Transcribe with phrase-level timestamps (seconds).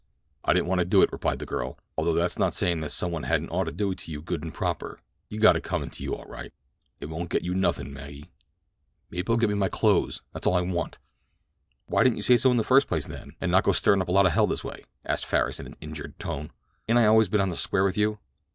[0.43, 3.11] "I didn't want to do it," replied the girl; "though that's not sayin' that some
[3.11, 6.01] one hadn't ought to do it to you good an' proper—you got it comin' to
[6.03, 6.51] you, all right."
[6.99, 8.31] "It won't get you nothin', Maggie."
[9.11, 10.97] "Maybe it'll get me my clothes—that's all I want."
[11.85, 14.07] "Why didn't you say so in the first place, then, and not go stirrin' up
[14.07, 16.49] a lot of hell this way?" asked Farris in an injured tone.
[16.89, 18.17] "Ain't I always been on the square with you?"